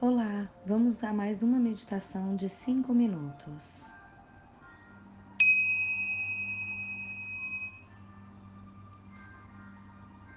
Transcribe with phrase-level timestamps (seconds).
[0.00, 3.82] Olá, vamos a mais uma meditação de cinco minutos.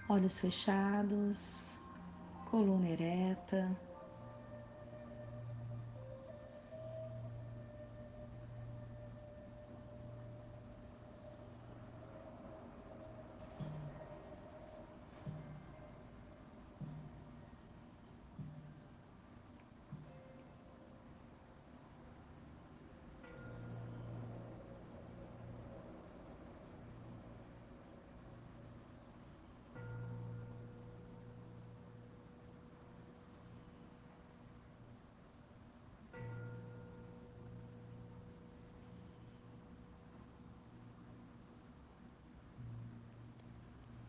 [0.10, 1.76] Olhos fechados,
[2.50, 3.70] coluna ereta.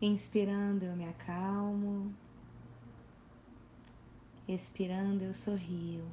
[0.05, 2.13] Inspirando, eu me acalmo.
[4.45, 6.03] Expirando, eu sorrio.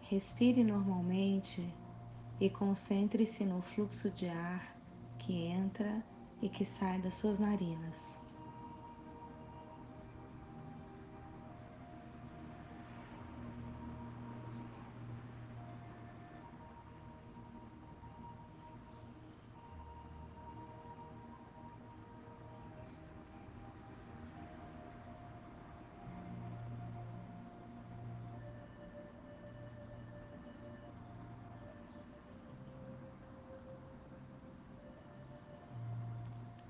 [0.00, 1.64] Respire normalmente
[2.40, 4.76] e concentre-se no fluxo de ar
[5.20, 6.04] que entra
[6.42, 8.19] e que sai das suas narinas.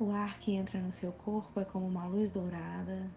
[0.00, 3.10] O ar que entra no seu corpo é como uma luz dourada.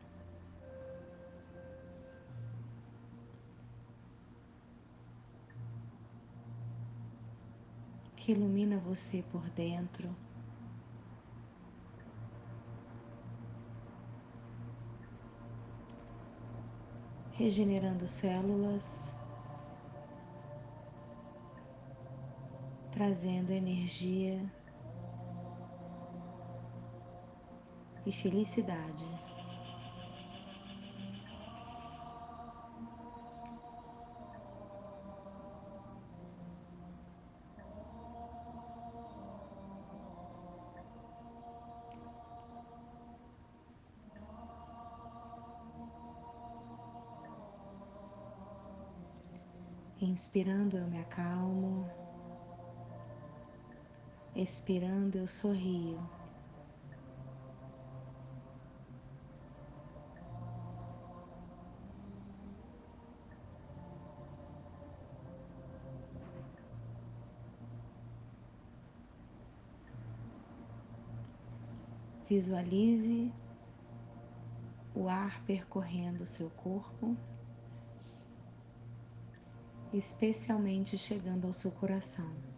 [8.18, 10.14] Que ilumina você por dentro.
[17.32, 19.14] Regenerando células,
[22.92, 24.52] trazendo energia
[28.06, 29.06] e felicidade.
[50.02, 51.90] Inspirando, eu me acalmo.
[54.36, 55.98] Expirando, eu sorrio.
[72.36, 73.32] Visualize
[74.92, 77.16] o ar percorrendo o seu corpo,
[79.94, 82.53] especialmente chegando ao seu coração.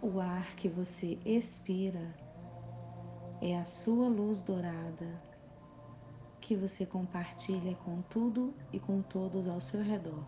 [0.00, 2.14] O ar que você expira
[3.42, 5.20] é a sua luz dourada
[6.40, 10.24] que você compartilha com tudo e com todos ao seu redor.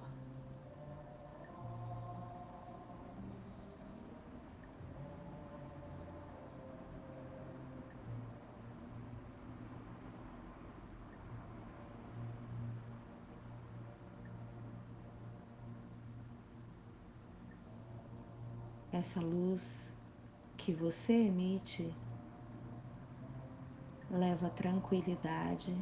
[19.01, 19.91] Essa luz
[20.59, 21.97] que você emite
[24.11, 25.75] leva tranquilidade,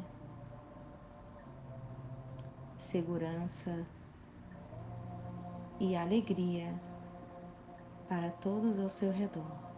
[2.79, 3.85] segurança
[5.81, 6.73] e alegria
[8.09, 9.78] para todos ao seu redor.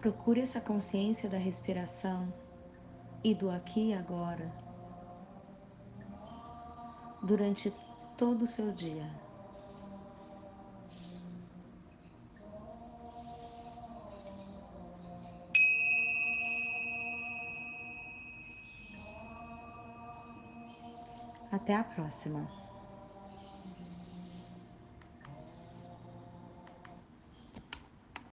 [0.00, 2.32] Procure essa consciência da respiração
[3.22, 4.50] e do aqui e agora
[7.22, 7.70] durante
[8.16, 9.06] todo o seu dia.
[21.52, 22.69] Até a próxima.